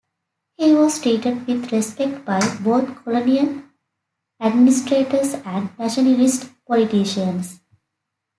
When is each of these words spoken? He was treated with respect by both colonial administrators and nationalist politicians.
He 0.57 0.73
was 0.73 0.99
treated 0.99 1.45
with 1.45 1.71
respect 1.71 2.25
by 2.25 2.39
both 2.63 3.03
colonial 3.03 3.61
administrators 4.41 5.35
and 5.45 5.69
nationalist 5.77 6.49
politicians. 6.67 7.59